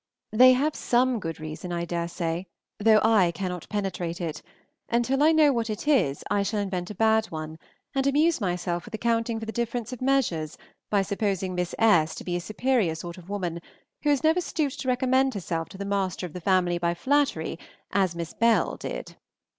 They 0.31 0.53
have 0.53 0.75
some 0.75 1.19
good 1.19 1.39
reason, 1.39 1.71
I 1.71 1.85
dare 1.85 2.07
say, 2.07 2.47
though 2.79 2.99
I 3.03 3.29
cannot 3.31 3.69
penetrate 3.69 4.19
it; 4.19 4.41
and 4.89 5.05
till 5.05 5.21
I 5.21 5.31
know 5.31 5.53
what 5.53 5.69
it 5.69 5.87
is 5.87 6.23
I 6.31 6.41
shall 6.41 6.59
invent 6.59 6.89
a 6.89 6.95
bad 6.95 7.27
one, 7.27 7.59
and 7.93 8.07
amuse 8.07 8.41
myself 8.41 8.85
with 8.85 8.95
accounting 8.95 9.39
for 9.39 9.45
the 9.45 9.51
difference 9.51 9.93
of 9.93 10.01
measures 10.01 10.57
by 10.89 11.03
supposing 11.03 11.53
Miss 11.53 11.75
S. 11.77 12.15
to 12.15 12.23
be 12.23 12.35
a 12.35 12.41
superior 12.41 12.95
sort 12.95 13.19
of 13.19 13.29
woman, 13.29 13.61
who 14.01 14.09
has 14.09 14.23
never 14.23 14.41
stooped 14.41 14.79
to 14.79 14.87
recommend 14.87 15.35
herself 15.35 15.69
to 15.69 15.77
the 15.77 15.85
master 15.85 16.25
of 16.25 16.33
the 16.33 16.41
family 16.41 16.79
by 16.79 16.95
flattery, 16.95 17.59
as 17.91 18.15
Miss 18.15 18.33
Bell 18.33 18.77
did. 18.77 19.17